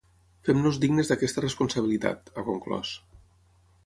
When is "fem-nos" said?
0.47-0.77